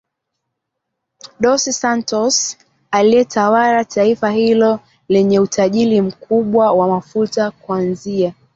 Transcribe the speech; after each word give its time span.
Dos 1.39 1.63
Santos 1.63 2.57
aliyetawala 2.91 3.85
taifa 3.85 4.29
hilo 4.31 4.79
lenye 5.09 5.39
utajiri 5.39 6.01
mkubwa 6.01 6.71
wa 6.73 6.87
mafuta 6.87 7.51
kuanzia 7.51 8.33